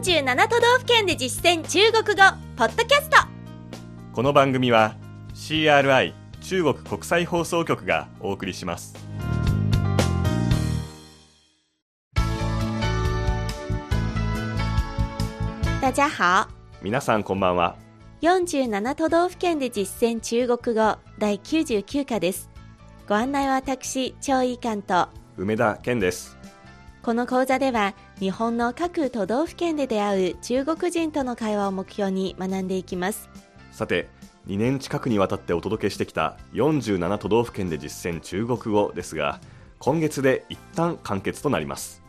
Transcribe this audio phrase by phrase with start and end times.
[0.00, 2.22] 47都道府県で実践中国語
[2.56, 3.18] ポッドキャスト。
[4.14, 4.96] この番組は
[5.34, 8.94] CRI 中国国際放送局がお送りします。
[15.82, 16.48] 大家好。
[16.80, 17.76] 皆さんこんばんは。
[18.22, 22.48] 47都道府県で実践中国語第99課です。
[23.06, 25.08] ご案内は私張井監と。
[25.36, 26.38] 梅田健です
[27.02, 33.30] この講座では日本の各都道府県で出会う中国人との会話を目標に学んでいきます。
[33.72, 34.08] さて
[34.46, 39.40] 2年近くにわたってお届けしてきた47都道府県で実践中国語ですが
[39.78, 42.02] 今月で一旦完結となります。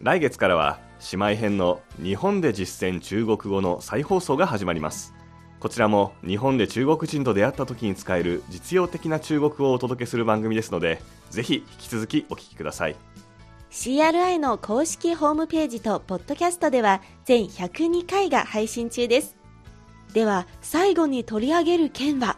[0.00, 0.78] 来月からは
[1.12, 5.12] 姉妹編の日本で実践中国語の再放送が始まります。
[5.58, 12.96] こちらも日本で中国人と出会った時に使える実用的な中国語をお届けする番組ですのでぜひ引き続きお聞きください。
[13.70, 19.36] CRI の公式ホームページとポッドキャストでは全102回が配信中です。
[20.12, 22.36] では最後に取り上げる県は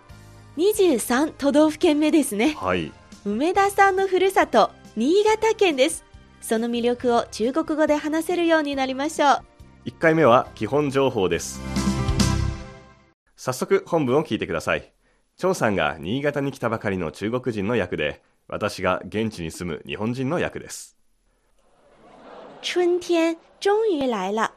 [0.59, 2.55] 23都道府県目ですね。
[2.59, 2.93] はい。
[3.25, 6.05] 梅田さんのふるさと新潟県です。
[6.43, 9.43] その魅力を中国語で話せるようになりましょう。
[9.87, 11.63] 1回目は基本情報です。
[13.37, 14.93] 早速本文を聞いてください。
[15.39, 20.97] 張さんが新潟に来たばかりの中国人の役で私が現地に住む日本人の役です
[22.63, 24.53] 春天终于来了。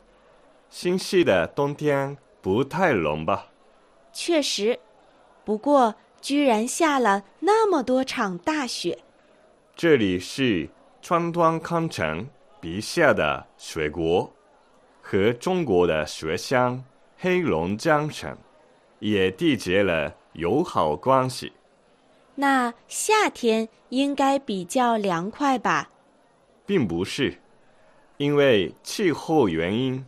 [0.69, 3.47] 新系的冬天不太冷吧？
[4.13, 4.79] 确实
[5.43, 8.99] 不过居然下了那么多场大雪。
[9.75, 10.69] 这里是
[11.01, 12.27] 川端康成
[12.61, 14.31] 笔下的雪国
[15.01, 16.83] 和中国的雪乡
[17.17, 18.37] 黑龙江省
[18.99, 21.51] 也缔结了友好关系。
[22.35, 25.89] 那夏天应该比较凉快吧？
[26.65, 27.39] 并不是
[28.17, 30.05] 因为气候原因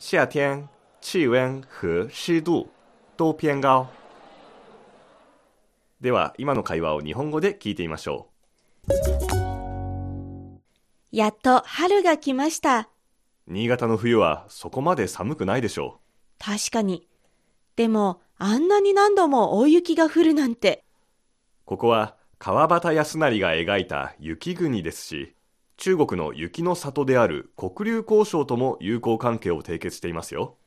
[0.00, 0.68] 夏天
[1.00, 2.66] 气温和湿度
[3.16, 3.86] 都偏高。
[6.00, 8.26] では今の会話を日本語で聞いてみましょ
[11.12, 12.88] やっと春が来ました。
[13.46, 16.00] う新潟の冬はそこまで寒くないでしょ
[16.40, 17.06] 確かに。
[17.76, 20.82] でもあんなに何度も大雪が降るなんて。
[21.64, 25.36] うここは川端康成が描いた雪国ですし
[25.80, 30.58] 中国の雪の里である黒竜江省とも友好関係を締結していますよ。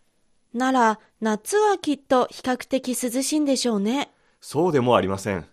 [0.55, 4.11] なら夏はきっと比較的涼しいんでしょうね。
[4.41, 5.45] そうでもありません。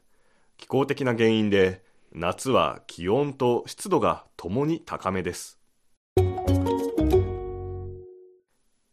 [0.56, 5.58] 気候的な原因で夏は気温と湿度がともに高めです。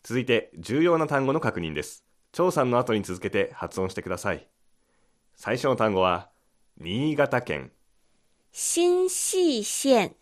[0.04, 2.04] 続いて重要な単語の確認です。
[2.34, 4.46] 張さんの後に続けて発音してください。
[5.34, 6.30] 最初の単語は
[6.78, 7.72] 新潟県。
[8.52, 10.17] 新细线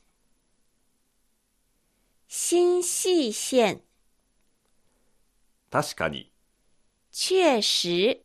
[2.48, 3.82] 新细线。
[5.72, 6.32] 確かに。
[7.10, 8.24] 确实。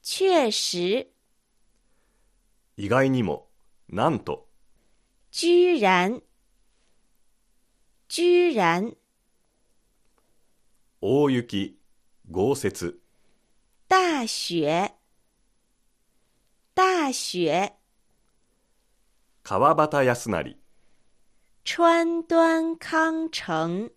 [0.00, 1.12] 确实。
[2.78, 3.50] 意外にも。
[3.90, 4.48] なんと。
[5.32, 6.22] 居然。
[8.08, 8.96] 居然。
[11.02, 11.78] 大雪。
[12.30, 13.02] 豪雪。
[13.86, 14.94] 大雪。
[16.74, 17.74] 大雪。
[19.42, 20.67] 川端康成
[21.70, 23.92] 川端康成。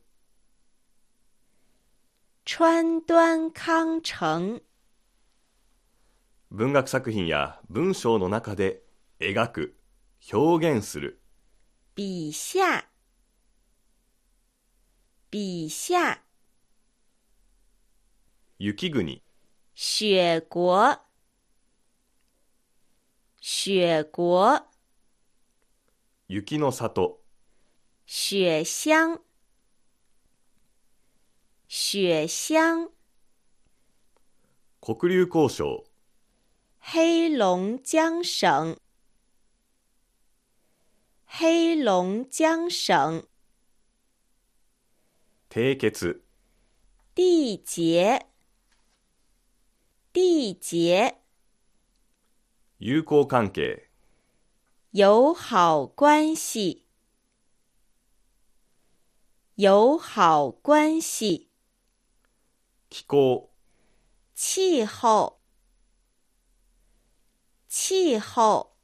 [2.44, 4.62] 川端康成。
[6.50, 8.82] 文学作品や文章の中で
[9.22, 9.78] 描く
[10.34, 11.22] 表現する。
[11.96, 12.90] 笔下。
[15.32, 16.20] 笔下。
[18.60, 19.24] 雪国。
[19.74, 21.00] 雪国。
[23.40, 24.62] 雪国。
[26.28, 27.21] 雪の里
[28.14, 29.22] 雪乡。
[31.70, 32.92] 雪乡。
[34.82, 35.86] 黒竜江省。
[36.78, 38.78] 黑龙江省。
[41.24, 43.26] 黑龙江省。
[45.50, 46.20] 締結
[47.16, 48.26] 缔结
[50.12, 51.16] 缔结
[52.80, 53.92] 友好関係。
[54.92, 56.81] 友好关系
[59.56, 61.50] 友好关系。
[62.90, 63.52] 気候。
[64.34, 65.42] 气候。
[67.68, 68.78] 气候。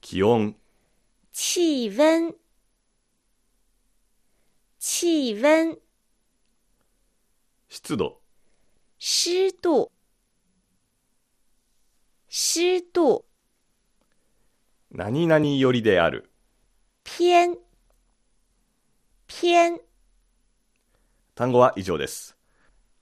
[0.00, 0.54] 気温。
[1.32, 2.32] 气温。
[4.78, 5.80] 气温。
[7.68, 8.22] 湿度。
[9.00, 9.90] 湿度。
[12.28, 13.26] 湿度。
[14.92, 16.30] 何々よりである。
[17.04, 17.58] 偏
[19.32, 19.78] 偏
[21.36, 22.36] 単語は以上です。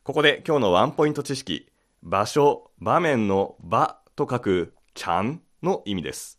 [0.03, 1.73] ここで今日のワンポイント知識、
[2.03, 6.39] 場所、場面の場と書くちゃんの意味です。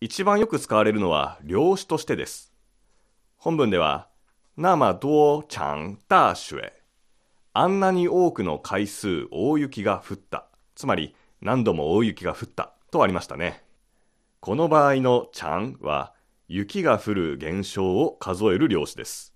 [0.00, 2.52] 一番よく使われるのは量詞としてです。
[3.36, 4.08] 本文では、
[4.56, 6.72] 那么多场大雪。
[7.52, 10.48] あんなに多くの回数大雪が降った。
[10.74, 13.62] つまり、何度も大雪が降ったとありましたね。
[14.40, 16.15] この場合のちゃんは、
[16.48, 19.34] 雪が降る現象を数える量詞です。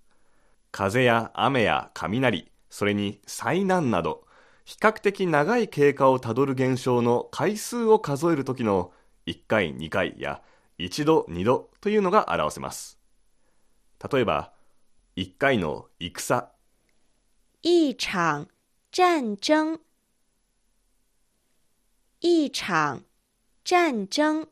[0.70, 4.26] 風や雨や雷、それに災難など、
[4.64, 8.92] 比較的長い経過をたどる現象の回数を数えるときの
[9.26, 10.42] 1回、2回や
[10.78, 12.98] 1度、2度というのが表せます。
[14.12, 14.52] 例えば、
[15.16, 16.48] 1回の戦、
[17.62, 18.46] 一场
[18.92, 19.80] 战争，
[22.20, 23.02] 一场
[23.64, 24.46] 战争，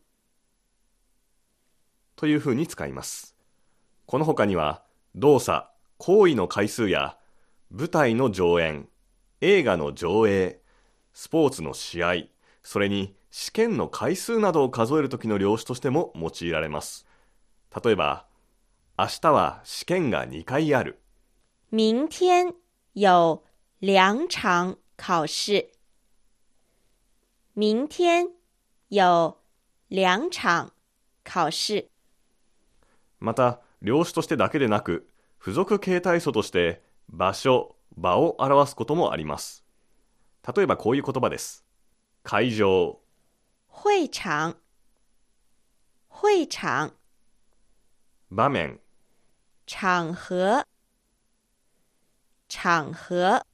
[2.18, 3.36] というふうに使います。
[4.06, 4.82] この他には、
[5.14, 5.68] 動作、
[5.98, 7.16] 行為の回数や、
[7.70, 8.88] 舞台の上演、
[9.40, 10.60] 映画の上映、
[11.12, 12.14] スポーツの試合、
[12.64, 17.06] それに試験の回数などを数える時の量詞としても用いられます。
[17.84, 18.26] 例えば、
[18.98, 21.00] 明日は試験が2回ある。
[21.70, 22.52] 明天
[22.94, 23.44] 有
[23.78, 25.70] 两场考试。
[27.54, 28.26] 明天
[28.88, 29.36] 有
[29.88, 30.72] 两场
[31.22, 31.90] 考试。
[33.20, 35.08] また、量詞としてだけでなく、
[35.40, 39.64] 付属形態素として場所、場を表すこともあります。
[40.56, 41.64] 例えばこういう言葉です。
[42.22, 43.00] 会場、
[43.70, 44.56] 会场，
[46.10, 46.92] 会场，
[48.30, 48.80] 場面、
[49.66, 50.66] 场合，
[52.48, 53.44] 场合。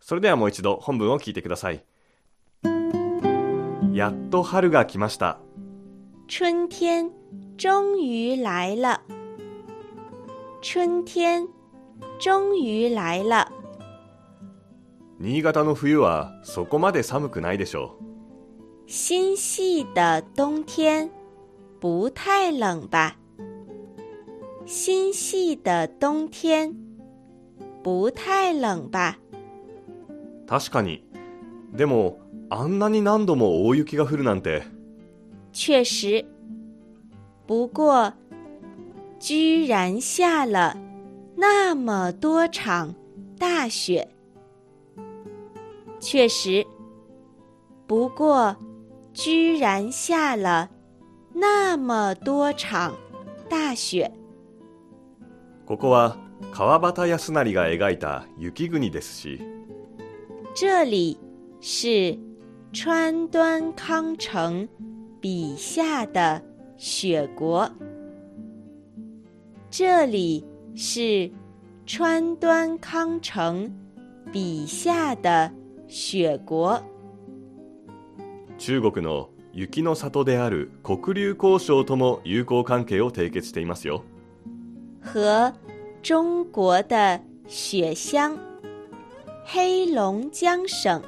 [0.00, 1.84] それではもう一度本文を聞いてください。
[3.98, 5.40] やっと春が来ました。
[6.28, 7.10] 春天
[7.56, 9.00] 终于来了。
[10.62, 11.48] 春天
[12.20, 13.50] 终于来了。
[15.18, 17.98] 新潟の冬はそこまで寒くないでしょ
[18.86, 21.10] 心系的冬天
[21.80, 23.16] 不太冷吧？
[24.64, 26.72] 心系的冬天
[27.82, 29.18] 不太冷吧？
[30.44, 30.46] う。
[30.46, 31.04] 確かに。
[31.72, 34.62] でも、あんなに何度も大雪が降るなんて、
[35.52, 36.24] 确实，
[37.46, 38.12] 不过
[39.20, 40.76] 居然下了
[41.36, 42.94] 那么多场
[43.38, 44.08] 大雪。
[46.00, 46.66] 确实，
[47.86, 48.56] 不过
[49.12, 50.70] 居然下了
[51.34, 52.94] 那么多场
[53.48, 54.10] 大雪。
[55.66, 56.16] ここは
[56.52, 59.42] 川端康成が描いた雪国ですし、
[60.54, 61.18] 这里
[61.60, 62.18] 是
[62.70, 64.68] 川端康成
[65.22, 66.42] 笔下的
[66.76, 67.66] 雪国。
[69.70, 70.44] 这里
[70.76, 71.30] 是
[71.86, 73.72] 川端康成
[74.30, 75.50] 笔下的
[75.88, 76.78] 雪国。
[78.58, 84.04] 中国の雪の里である黒竜江省とも友好関係を締結していますよ。
[85.00, 85.54] 和
[86.02, 88.38] 中国的雪乡
[89.46, 91.02] 黑龙江省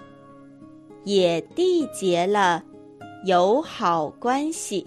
[1.03, 2.63] 也缔结了
[3.25, 4.85] 友好关系。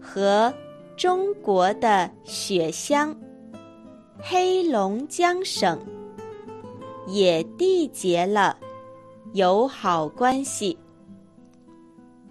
[0.00, 0.52] 和
[0.96, 3.14] 中国的雪乡
[4.18, 5.78] 黑龙江省
[7.06, 8.56] 也缔结了
[9.32, 10.76] 友好关系。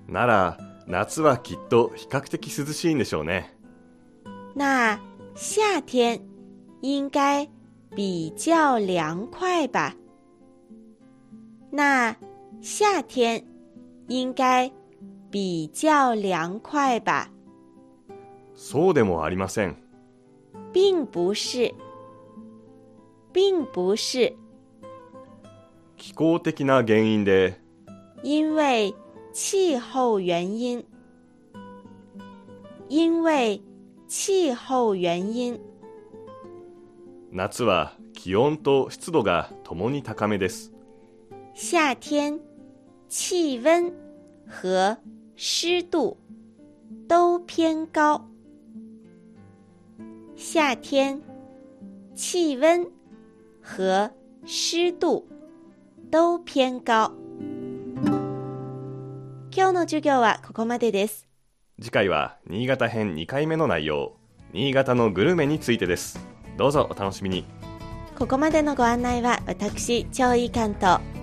[0.08, 3.54] なら、夏はきっと比較的涼しいんでしょうね。
[4.56, 5.00] 那
[5.36, 6.20] 夏天
[6.82, 7.48] 应该
[7.96, 9.94] 比较凉快吧？
[11.75, 12.15] 那
[12.61, 13.43] 夏天
[14.07, 14.71] 应该
[15.31, 17.31] 比较凉快吧？
[18.55, 19.77] そうでもありません。
[20.71, 21.75] 并不是，
[23.33, 24.37] 并不是，
[25.97, 27.55] 気候的な原因で、
[28.23, 28.95] 因为
[29.33, 30.85] 气候原因，
[32.89, 33.63] 因为
[34.07, 35.59] 气候原因，
[37.31, 40.72] 夏は気温と湿度がともに高めです。
[41.55, 42.41] 夏天
[43.09, 43.93] 气温
[44.47, 44.97] 和
[45.37, 46.17] 湿度
[47.07, 48.27] 都偏高。
[50.35, 51.21] 夏天
[52.15, 52.87] 气温
[53.61, 54.11] 和
[54.47, 55.27] 湿度
[56.11, 57.13] 都偏高。
[59.55, 61.29] 今日の授業はここまでです。
[61.79, 64.17] 次回は新潟編2回目の内容、
[64.55, 66.19] 新潟のグルメについてです。
[66.57, 67.45] どうぞお楽しみに。
[68.23, 70.63] ここまでのご案内は私張いいと。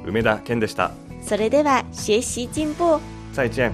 [0.04, 0.92] 梅田健でした。
[1.22, 3.00] それでは学習進歩。
[3.32, 3.72] 再见。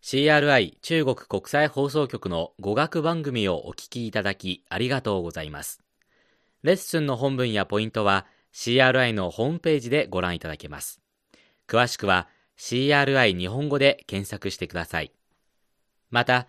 [0.00, 5.82] CRI 中国国際放送局の語学番組をお聞きいただきありがとうございます。
[6.62, 8.24] レッスンの本文やポイントは
[8.54, 10.98] CRI のホームページでご覧いただけます。
[11.68, 15.12] 詳しくは CRI 日本語で検索してください。
[16.08, 16.48] また